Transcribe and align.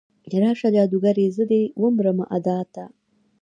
راشه 0.41 0.69
جادوګرې، 0.75 1.25
زه 1.35 1.43
دې 1.51 1.61
ومرمه 1.81 2.25
ادا 2.37 2.59
ته 2.73 2.83